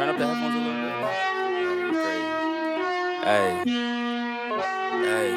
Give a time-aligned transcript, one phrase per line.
[0.00, 0.96] Turn up the headphones a little bit.
[1.92, 2.24] Crazy.
[3.20, 3.52] Hey.
[5.04, 5.28] Hey.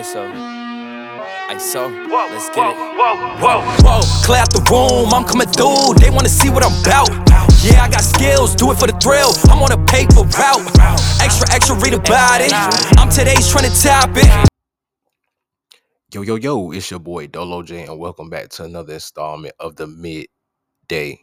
[0.00, 0.24] ISO.
[1.50, 1.82] ISO.
[2.08, 2.76] Let's get it.
[2.96, 6.00] Whoa, whoa, clear out the room, I'm coming through.
[6.00, 7.10] They wanna see what I'm about.
[7.62, 9.34] Yeah, I got skills, do it for the thrill.
[9.52, 10.64] I'm on a paper route.
[11.20, 12.54] Extra, extra, read about it.
[12.96, 14.48] I'm today's trying to top it.
[16.14, 19.76] Yo, yo, yo, it's your boy Dolo J, and welcome back to another installment of
[19.76, 21.18] the Midday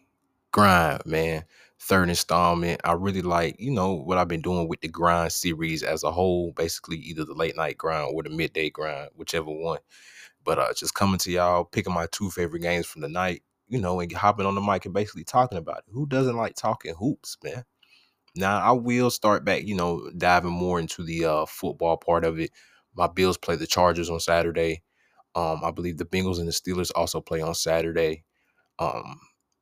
[0.57, 1.45] Grind, man.
[1.79, 2.81] Third installment.
[2.83, 6.11] I really like, you know, what I've been doing with the grind series as a
[6.11, 9.79] whole, basically either the late night grind or the midday grind, whichever one.
[10.43, 13.79] But uh just coming to y'all, picking my two favorite games from the night, you
[13.79, 15.85] know, and hopping on the mic and basically talking about it.
[15.91, 17.63] Who doesn't like talking hoops, man?
[18.35, 22.39] Now I will start back, you know, diving more into the uh football part of
[22.39, 22.51] it.
[22.95, 24.83] My Bills play the Chargers on Saturday.
[25.35, 28.23] Um, I believe the Bengals and the Steelers also play on Saturday.
[28.79, 29.19] Um,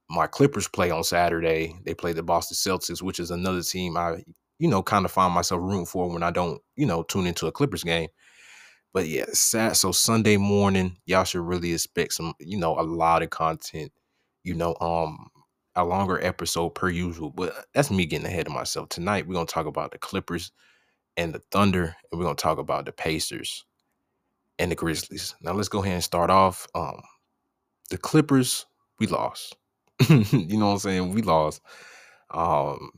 [0.09, 1.75] my Clippers play on Saturday.
[1.85, 4.23] They play the Boston Celtics, which is another team I,
[4.59, 7.47] you know, kind of find myself rooting for when I don't, you know, tune into
[7.47, 8.09] a Clippers game.
[8.93, 9.75] But yeah, sad.
[9.75, 13.91] So Sunday morning, y'all should really expect some, you know, a lot of content.
[14.43, 15.27] You know, um,
[15.75, 17.31] a longer episode per usual.
[17.31, 18.89] But that's me getting ahead of myself.
[18.89, 20.51] Tonight we're gonna talk about the Clippers
[21.17, 23.65] and the Thunder, and we're gonna talk about the Pacers
[24.59, 25.35] and the Grizzlies.
[25.41, 26.67] Now let's go ahead and start off.
[26.75, 27.01] Um,
[27.89, 28.65] the Clippers,
[28.99, 29.57] we lost.
[30.09, 31.13] you know what I'm saying?
[31.13, 31.61] We lost.
[32.31, 32.91] Um,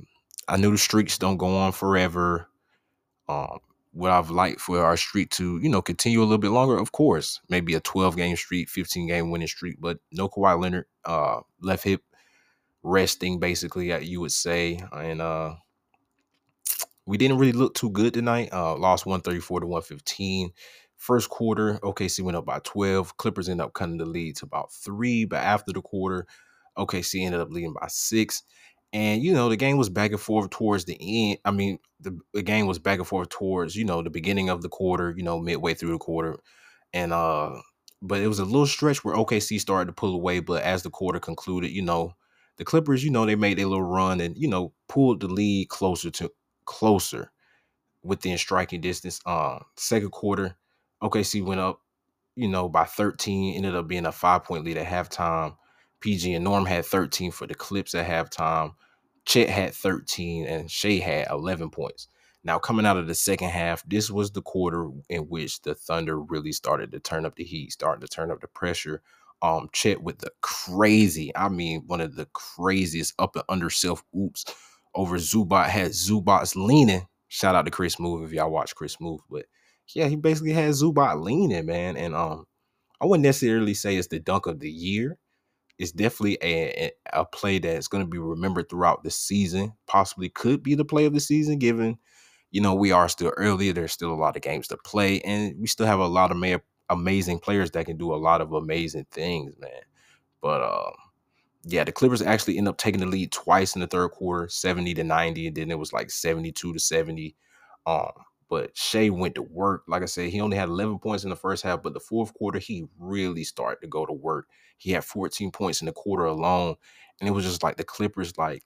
[0.48, 2.48] I knew the streaks don't go on forever.
[3.28, 3.59] Um,
[3.94, 6.78] would I've liked for our streak to, you know, continue a little bit longer?
[6.78, 10.86] Of course, maybe a 12 game streak, 15 game winning streak, but no Kawhi Leonard,
[11.06, 12.03] uh, left hip
[12.84, 15.56] resting basically, you would say, and uh,
[17.06, 18.50] we didn't really look too good tonight.
[18.52, 20.52] Uh, lost 134 to 115.
[20.95, 23.18] First quarter, OKC went up by 12.
[23.18, 26.28] Clippers ended up cutting the lead to about three, but after the quarter,
[26.78, 28.44] OKC ended up leading by six.
[28.94, 31.39] And you know, the game was back and forth towards the end.
[31.44, 34.62] I mean, the, the game was back and forth towards, you know, the beginning of
[34.62, 36.38] the quarter, you know, midway through the quarter.
[36.94, 37.62] And uh
[38.01, 40.90] but it was a little stretch where OKC started to pull away, but as the
[40.90, 42.13] quarter concluded, you know,
[42.57, 45.69] the Clippers, you know, they made a little run and, you know, pulled the lead
[45.69, 46.31] closer to
[46.66, 47.31] closer
[48.03, 49.19] within striking distance.
[49.25, 50.57] Um, second quarter,
[51.01, 51.81] OKC went up,
[52.35, 55.56] you know, by 13, ended up being a five point lead at halftime.
[56.07, 58.75] PG and Norm had 13 for the Clips at halftime.
[59.25, 62.07] Chet had 13 and Shai had 11 points.
[62.45, 66.18] Now, coming out of the second half, this was the quarter in which the Thunder
[66.18, 69.01] really started to turn up the heat, starting to turn up the pressure.
[69.41, 74.01] Um, Chet with the crazy, I mean, one of the craziest up and under self
[74.18, 74.45] oops
[74.95, 77.06] over Zubac had Zubac's leaning.
[77.28, 79.45] Shout out to Chris Move if y'all watch Chris Move, but
[79.94, 81.97] yeah, he basically had Zubac leaning, man.
[81.97, 82.45] And um,
[83.01, 85.18] I wouldn't necessarily say it's the dunk of the year.
[85.77, 89.73] It's definitely a, a play that's going to be remembered throughout the season.
[89.85, 91.97] Possibly could be the play of the season, given
[92.51, 93.71] you know we are still early.
[93.71, 96.38] There's still a lot of games to play, and we still have a lot of
[96.38, 96.57] ma-
[96.89, 99.81] amazing players that can do a lot of amazing things, man.
[100.41, 100.93] But um,
[101.63, 104.94] yeah, the Clippers actually end up taking the lead twice in the third quarter, 70
[104.95, 107.35] to 90, and then it was like 72 to 70.
[107.85, 108.11] Um,
[108.50, 109.84] but Shai went to work.
[109.88, 112.34] Like I said, he only had 11 points in the first half, but the fourth
[112.34, 114.47] quarter, he really started to go to work.
[114.78, 116.75] He had 14 points in the quarter alone.
[117.19, 118.63] And it was just like the Clippers, like,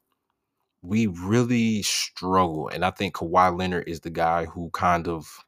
[0.81, 2.67] we really struggle.
[2.67, 5.45] And I think Kawhi Leonard is the guy who kind of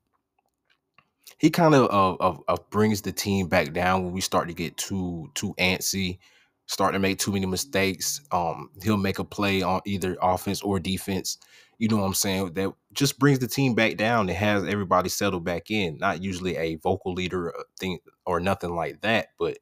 [1.37, 4.53] he kind of uh, of, of brings the team back down when we start to
[4.53, 6.19] get too too antsy,
[6.67, 8.21] start to make too many mistakes.
[8.31, 11.37] Um, he'll make a play on either offense or defense.
[11.77, 12.53] You know what I'm saying?
[12.53, 15.97] That just brings the team back down and has everybody settled back in.
[15.97, 19.57] Not usually a vocal leader uh, thing or nothing like that, but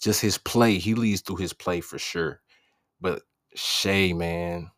[0.00, 0.78] just his play.
[0.78, 2.40] He leads through his play for sure.
[3.00, 3.22] But
[3.54, 4.70] Shai, man,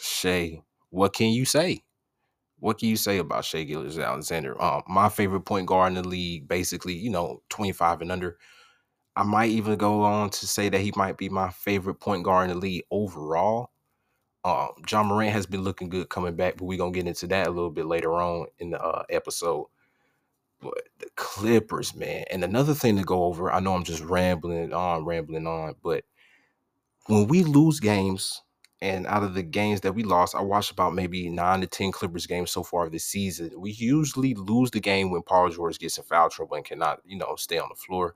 [0.00, 1.82] Shai, what can you say?
[2.60, 4.60] What can you say about Shai Gilgeous Alexander?
[4.60, 8.36] Um, my favorite point guard in the league, basically, you know, 25 and under.
[9.18, 12.48] I might even go on to say that he might be my favorite point guard
[12.48, 13.72] in the league overall.
[14.44, 17.48] Um, Ja Morant has been looking good coming back, but we're gonna get into that
[17.48, 19.66] a little bit later on in the uh, episode.
[20.60, 23.52] But the Clippers, man, and another thing to go over.
[23.52, 26.04] I know I'm just rambling on, rambling on, but
[27.06, 28.42] when we lose games,
[28.80, 31.90] and out of the games that we lost, I watched about maybe nine to ten
[31.90, 33.50] Clippers games so far this season.
[33.56, 37.18] We usually lose the game when Paul George gets in foul trouble and cannot, you
[37.18, 38.14] know, stay on the floor.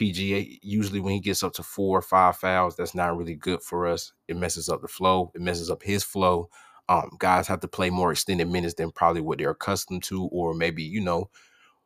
[0.00, 3.62] PGA usually when he gets up to four or five fouls, that's not really good
[3.62, 4.12] for us.
[4.28, 5.30] It messes up the flow.
[5.34, 6.48] It messes up his flow.
[6.88, 10.54] Um, guys have to play more extended minutes than probably what they're accustomed to, or
[10.54, 11.30] maybe you know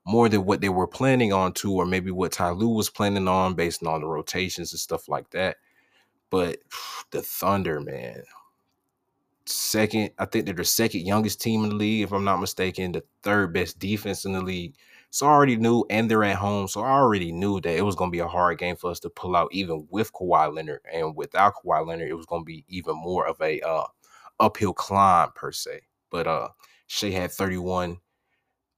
[0.07, 3.27] more than what they were planning on to, or maybe what Ty Lue was planning
[3.27, 5.57] on based on the rotations and stuff like that.
[6.31, 6.59] But
[7.11, 8.23] the Thunder, man,
[9.45, 10.11] second.
[10.19, 12.93] I think they're the second youngest team in the league, if I'm not mistaken.
[12.93, 14.75] The third best defense in the league.
[15.15, 16.67] So I already knew, and they're at home.
[16.67, 18.99] So I already knew that it was going to be a hard game for us
[18.99, 20.81] to pull out, even with Kawhi Leonard.
[20.93, 23.85] And without Kawhi Leonard, it was going to be even more of a uh,
[24.41, 25.83] uphill climb per se.
[26.11, 26.49] But uh,
[26.89, 27.99] Shai had 31,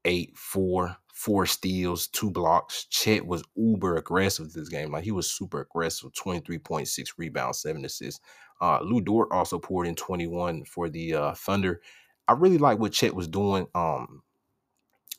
[0.04, 2.84] 8, 4, four steals, two blocks.
[2.90, 4.92] Chet was uber aggressive this game.
[4.92, 8.20] Like he was super aggressive, 23.6 rebounds, seven assists.
[8.60, 11.80] Uh, Lu Dort also poured in 21 for the uh, Thunder.
[12.28, 13.66] I really like what Chet was doing.
[13.74, 14.22] Um,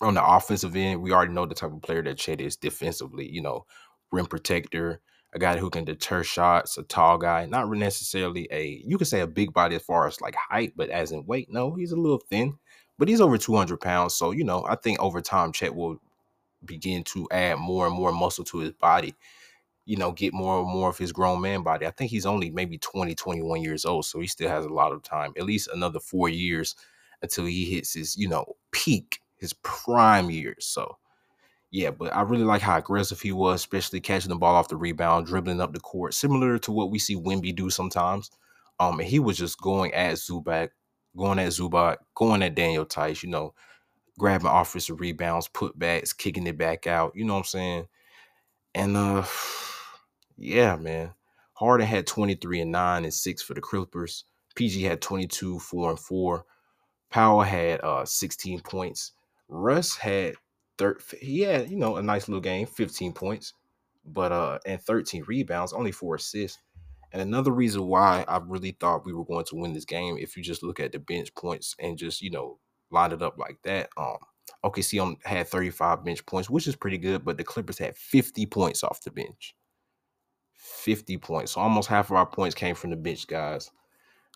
[0.02, 3.30] on the offensive end, we already know the type of player that Chet is defensively,
[3.30, 3.66] you know,
[4.12, 5.02] rim protector,
[5.34, 9.22] a guy who can deter shots, a tall guy, not necessarily a, you could say
[9.22, 11.98] a big body as far as like height, but as in weight, no, he's a
[11.98, 12.58] little thin,
[12.98, 14.16] but he's over 200 pounds.
[14.16, 16.00] So, you know, I think over time, Chet will
[16.64, 19.16] begin to add more and more muscle to his body,
[19.86, 21.86] you know, get more and more of his grown man body.
[21.86, 24.06] I think he's only maybe 20, 21 years old.
[24.06, 26.76] So he still has a lot of time, at least another four years
[27.22, 30.66] until he hits his, you know, peak his prime years.
[30.66, 30.98] So
[31.72, 34.78] yeah, but I really like how aggressive he was, especially catching the ball off the
[34.78, 38.32] rebound, dribbling up the court, similar to what we see Wemby do sometimes.
[38.80, 40.70] Um, and he was just going at Zubac,
[41.18, 43.54] going at Zubac, going at Daniel Theis, you know,
[44.18, 47.14] grabbing offensive rebounds, putbacks, kicking it back out.
[47.16, 47.88] You know what I'm saying?
[48.74, 49.26] And uh,
[50.38, 51.14] yeah, man.
[51.54, 54.26] Harden had 23 and 9 and 6 for the Clippers.
[54.56, 56.46] PG had 22, 4 and 4.
[57.10, 59.14] Powell had uh 16 points.
[59.50, 60.36] Russ had
[60.78, 63.54] third he had, you know, a nice little game, 15 points,
[64.06, 66.60] but uh and 13 rebounds, only four assists.
[67.14, 70.36] And another reason why I really thought we were going to win this game, if
[70.36, 72.60] you just look at the bench points and just, you know,
[72.92, 74.18] line it up like that, um,
[74.66, 78.46] OKC on, had 35 bench points, which is pretty good, but the Clippers had 50
[78.48, 79.56] points off the bench.
[80.54, 81.54] 50 points.
[81.54, 83.72] So almost half of our points came from the bench, guys.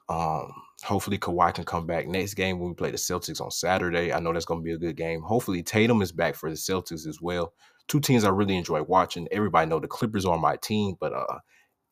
[0.09, 0.51] Um,
[0.83, 4.11] hopefully Kawhi can come back next game when we play the Celtics on Saturday.
[4.11, 5.21] I know that's going to be a good game.
[5.21, 7.53] Hopefully Tatum is back for the Celtics as well.
[7.87, 9.27] Two teams I really enjoy watching.
[9.31, 11.39] Everybody know the Clippers are my team, but uh,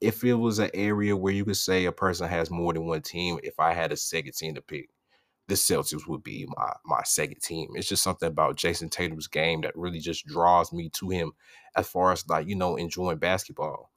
[0.02, 3.02] if it was an area where you could say a person has more than one
[3.02, 4.90] team, if I had a second team to pick,
[5.48, 7.72] the Celtics would be my my second team.
[7.74, 11.32] It's just something about Jayson Tatum's game that really just draws me to him
[11.76, 13.92] as far as like, you know, enjoying basketball.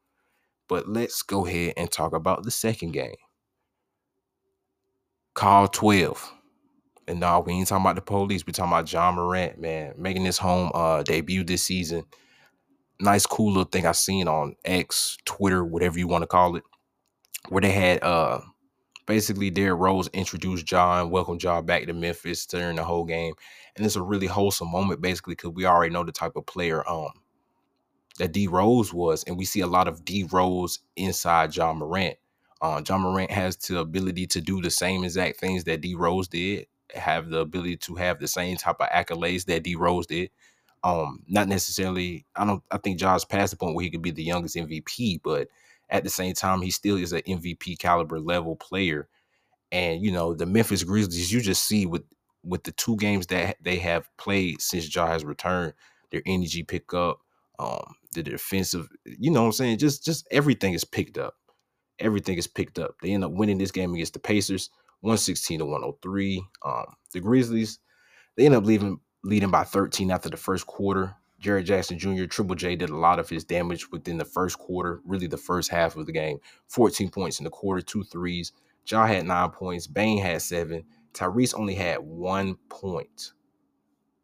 [0.69, 3.17] But let's go ahead and talk about the second game.
[5.35, 6.33] Call 12.
[7.09, 8.47] And no, we ain't talking about the police.
[8.47, 12.05] We talking about Ja Morant, man, making his home uh debut this season.
[13.01, 16.63] Nice, cool little thing I seen on X, Twitter, whatever you want to call it,
[17.49, 18.41] where they had uh
[19.07, 23.35] basically Derrick Rose introduced Ja, welcomed Ja back to Memphis during the whole game.
[23.75, 26.89] And it's a really wholesome moment, basically, because we already know the type of player
[26.89, 27.11] um
[28.19, 32.17] that D Rose was, and we see a lot of D Rose inside Ja Morant.
[32.63, 36.29] Uh, Ja Morant has the ability to do the same exact things that D Rose
[36.29, 40.31] did, have the ability to have the same type of accolades that D Rose did.
[40.85, 44.13] Um, not necessarily, I don't I think Ja's past the point where he could be
[44.13, 45.49] the youngest MVP, but
[45.91, 49.09] at the same time, he still is an MVP caliber level player.
[49.73, 52.05] And you know, the Memphis Grizzlies, you just see with
[52.45, 55.75] with the two games that they have played since Ja has returned,
[56.13, 57.21] their energy pick up,
[57.59, 59.79] um, the defensive, you know what I'm saying?
[59.79, 61.35] Just just everything is picked up
[62.03, 62.97] everything is picked up.
[63.03, 66.45] They end up winning this game against the Pacers, 116 to 103.
[66.65, 67.79] Um, the Grizzlies,
[68.37, 71.15] they end up leaving leading by 13 after the first quarter.
[71.41, 75.01] Jaren Jackson Jr., Triple J did a lot of his damage within the first quarter,
[75.05, 76.39] really the first half of the game.
[76.69, 78.53] 14 points in the quarter, two threes.
[78.87, 79.87] Ja had nine points.
[79.87, 80.85] Bane had seven.
[81.15, 83.33] Tyrese only had one point.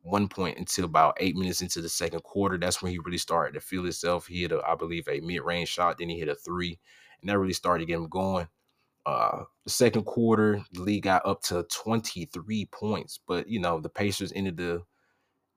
[0.03, 2.57] One point until about eight minutes into the second quarter.
[2.57, 4.27] That's when he really started to feel himself.
[4.27, 5.99] He hit, a, I believe, a mid-range shot.
[5.99, 6.79] Then he hit a three
[7.21, 8.49] and that really started getting get him going.
[9.07, 13.89] Uh, the second quarter, the league got up to 23 points, but you know the
[13.89, 14.83] Pacers ended the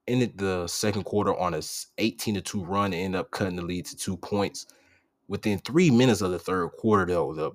[0.08, 1.62] ended the second quarter on a
[1.98, 4.66] 18 to 2 run and ended up cutting the lead to two points.
[5.28, 7.52] Within three minutes of the third quarter, though, the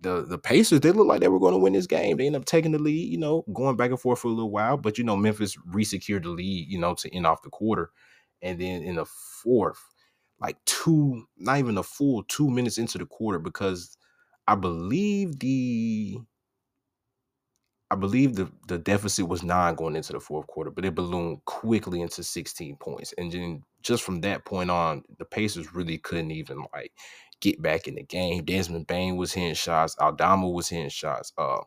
[0.00, 2.16] the the Pacers they looked like they were going to win this game.
[2.16, 4.50] They ended up taking the lead, you know, going back and forth for a little
[4.50, 7.90] while, but you know Memphis resecured the lead, you know, to end off the quarter,
[8.42, 9.82] and then in the fourth,
[10.40, 13.96] like two, not even a full two minutes into the quarter because
[14.46, 16.18] I believe the
[17.90, 21.44] I believe the, the deficit was nine going into the fourth quarter, but it ballooned
[21.44, 23.14] quickly into 16 points.
[23.16, 26.92] And then just from that point on, the Pacers really couldn't even like
[27.40, 28.44] get back in the game.
[28.44, 31.60] Desmond Bane was hitting shots, Aldama was hitting shots, uh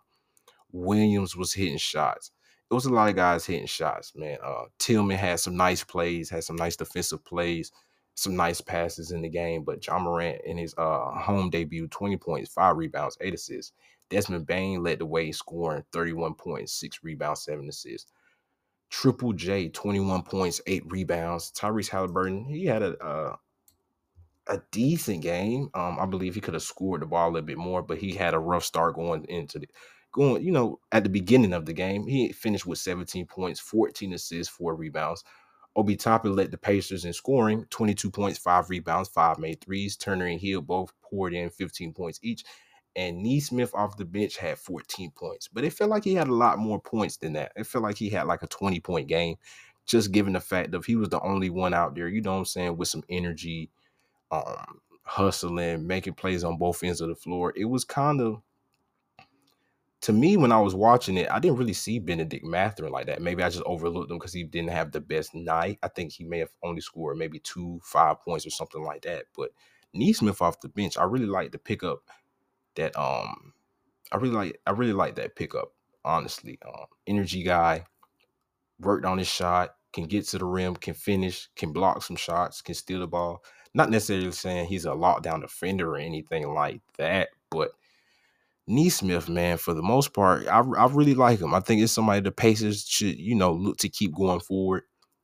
[0.72, 2.32] Williams was hitting shots.
[2.70, 4.38] It was a lot of guys hitting shots, man.
[4.44, 7.72] Uh Tillman had some nice plays, had some nice defensive plays
[8.20, 9.64] some nice passes in the game.
[9.64, 13.74] But Ja Morant in his uh, home debut, 20 points, five rebounds, eight assists.
[14.10, 18.12] Desmond Bane led the way, scoring 31 points, six rebounds, seven assists.
[18.90, 21.52] Triple J, 21 points, eight rebounds.
[21.52, 23.36] Tyrese Halliburton, he had a uh,
[24.48, 25.70] a decent game.
[25.76, 28.14] Um, I believe he could have scored the ball a little bit more, but he
[28.14, 29.68] had a rough start going into the
[30.12, 32.08] going, you know, at the beginning of the game.
[32.08, 35.24] He finished with 17 points, 14 assists, four rebounds.
[35.76, 39.96] Obi Toppin led the Pacers in scoring, 22 points, five rebounds, five made threes.
[39.96, 42.44] Turner and Hill both poured in 15 points each.
[42.96, 45.48] And Nesmith off the bench had 14 points.
[45.48, 47.52] But it felt like he had a lot more points than that.
[47.56, 49.36] It felt like he had like a 20 point game,
[49.86, 52.40] just given the fact that he was the only one out there, you know what
[52.40, 53.70] I'm saying, with some energy,
[54.32, 57.54] um, hustling, making plays on both ends of the floor.
[57.56, 58.42] It was kind of
[60.02, 63.22] to me when I was watching it, I didn't really see Bennedict Mathurin like that.
[63.22, 65.80] Maybe I just overlooked him because he didn't have the best night.
[65.84, 69.26] I think he may have only scored maybe two, five points or something like that.
[69.36, 69.50] But
[69.94, 72.00] Nesmith off the bench, I really like the pickup
[72.76, 73.54] that um
[74.12, 75.74] I really like I really like that pickup,
[76.06, 76.58] honestly.
[76.66, 77.86] Um, energy guy,
[78.80, 82.62] worked on his shot, can get to the rim, can finish, can block some shots,
[82.62, 83.44] can steal the ball.
[83.74, 87.72] Not necessarily saying he's a lockdown defender or anything like that, but
[88.70, 91.54] Nesmith, man, for the most part, I, I really like him.
[91.56, 94.84] I think it's somebody the Pacers should, you know, look to keep going forward.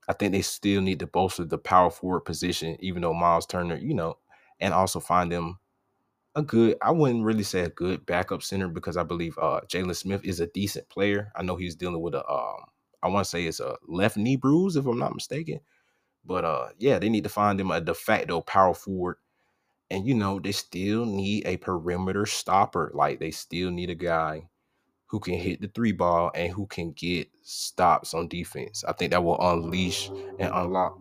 [0.10, 3.78] I think they still need to bolster the power forward position, even though Miles Turner,
[3.78, 4.18] you know,
[4.60, 5.60] and also find them
[6.36, 9.96] a good, I wouldn't really say a good backup center because I believe uh Jalen
[9.96, 11.32] Smith is a decent player.
[11.36, 12.66] I know he's dealing with a um,
[13.04, 15.60] I want to say it's a left knee bruise, if I'm not mistaken.
[16.26, 19.18] But uh, yeah, they need to find him a de facto power forward.
[19.92, 22.92] And you know, they still need a perimeter stopper.
[22.94, 24.50] Like they still need a guy
[25.08, 28.84] who can hit the three ball and who can get stops on defense.
[28.88, 30.98] I think that will unleash and unlock.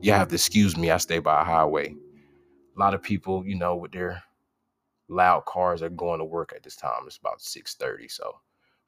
[0.00, 1.94] You have to excuse me, I stay by a highway.
[2.76, 4.22] A lot of people, you know, with their
[5.08, 7.02] loud cars are going to work at this time.
[7.06, 8.10] It's about 6:30.
[8.10, 8.40] So,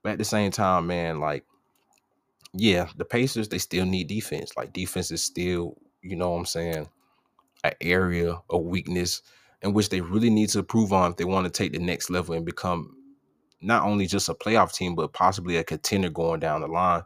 [0.03, 1.45] but at the same time, man, like
[2.53, 4.57] yeah, the Pacers they still need defense.
[4.57, 6.89] Like defense is still, you know what I'm saying,
[7.65, 9.23] an area of weakness
[9.63, 12.11] in which they really need to improve on if they want to take the next
[12.11, 12.97] level and become
[13.61, 17.03] not only just a playoff team, but possibly a contender going down the line.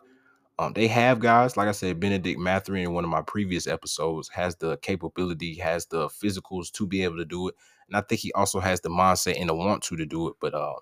[0.58, 4.28] Um, they have guys, like I said, Bennedict Mathurin in one of my previous episodes
[4.28, 7.56] has the capability, has the physicals to be able to do it.
[7.88, 10.34] And I think he also has the mindset and the want to to do it.
[10.40, 10.74] But uh,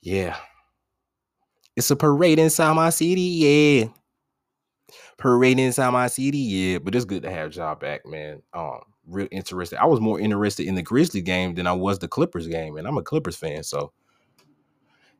[0.00, 0.36] yeah,
[1.76, 3.99] it's a parade inside my city, yeah.
[5.20, 6.78] Parade inside my city, yeah.
[6.78, 8.42] But it's good to have Ja back, man.
[8.52, 9.80] Um, real interested.
[9.80, 12.86] I was more interested in the Grizzly game than I was the Clippers game, and
[12.86, 13.92] I'm a Clippers fan, so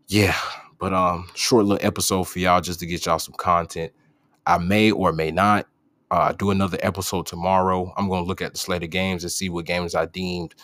[0.08, 0.36] yeah.
[0.78, 3.92] But um, short little episode for y'all just to get y'all some content.
[4.46, 5.66] I may or may not
[6.10, 7.92] uh, do another episode tomorrow.
[7.96, 10.54] I'm to look at the slate of games and see what games I deemed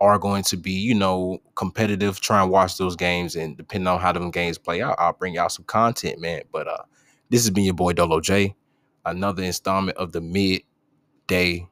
[0.00, 2.20] are going to be, you know, competitive.
[2.20, 5.34] Try and watch those games, and depending on how them games play out, I'll bring
[5.34, 6.42] y'all some content, man.
[6.52, 6.82] But uh,
[7.30, 8.54] this has been your boy Dolo J.
[9.06, 11.66] Another installment of the midday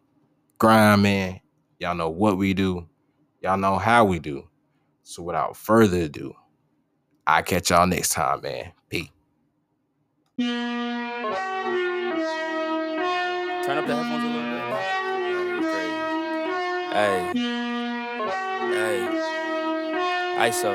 [0.59, 1.41] grind, man.
[1.79, 2.89] Y'all know what we do.
[3.41, 4.49] Y'all know how we do.
[5.03, 6.35] So without further ado,
[7.27, 8.73] I catch y'all next time, man.
[8.89, 9.09] Peace.
[10.39, 10.49] Turn
[13.79, 14.63] up the headphones a little bit.
[16.93, 17.33] Hey,
[18.73, 19.09] hey,
[20.49, 20.73] ISO,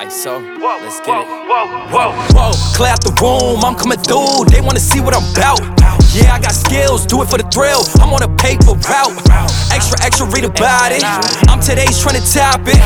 [0.00, 0.42] ISO.
[0.82, 1.26] Let's get it.
[1.26, 4.44] Whoa, whoa, clear out the room, I'm coming through.
[4.50, 5.60] They wanna see what I'm about.
[6.12, 7.82] Yeah, I got skills, do it for the thrill.
[7.98, 9.16] I'm on a paper route.
[9.72, 11.02] Extra, extra, read about it.
[11.48, 12.78] I'm today's trying to top it.